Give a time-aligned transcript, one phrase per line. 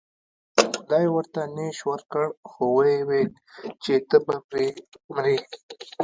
[0.77, 3.31] خدای ورته نیش ورکړ خو و یې ویل
[3.83, 4.67] چې ته به پرې
[5.15, 5.37] مرې.